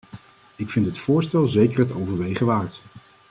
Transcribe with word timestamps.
Ik 0.55 0.69
vind 0.69 0.85
het 0.85 0.97
voorstel 0.97 1.47
zeker 1.47 1.79
het 1.79 1.91
overwegen 1.91 2.45
waard. 2.45 2.81